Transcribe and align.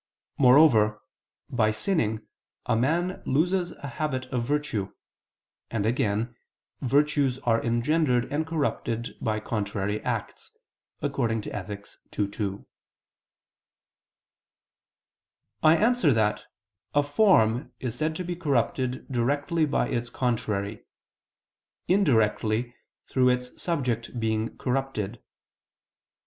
Moreover, 0.39 0.99
by 1.47 1.69
sinning 1.69 2.25
a 2.65 2.75
man 2.75 3.21
loses 3.23 3.71
a 3.73 3.87
habit 3.87 4.25
of 4.33 4.43
virtue: 4.43 4.91
and 5.69 5.85
again, 5.85 6.35
virtues 6.81 7.37
are 7.43 7.61
engendered 7.63 8.25
and 8.33 8.47
corrupted 8.47 9.15
by 9.23 9.39
contrary 9.39 10.01
acts 10.03 10.53
(Ethic. 11.03 11.85
ii, 12.17 12.27
2). 12.29 12.65
I 15.61 15.75
answer 15.77 16.11
that, 16.11 16.45
A 16.95 17.03
form 17.03 17.71
is 17.79 17.93
said 17.93 18.15
to 18.15 18.23
be 18.23 18.35
corrupted 18.35 19.07
directly 19.11 19.67
by 19.67 19.87
its 19.87 20.09
contrary; 20.09 20.83
indirectly, 21.87 22.73
through 23.07 23.29
its 23.29 23.61
subject 23.61 24.19
being 24.19 24.57
corrupted. 24.57 25.21